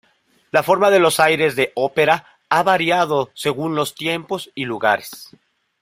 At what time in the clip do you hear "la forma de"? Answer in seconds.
0.49-0.97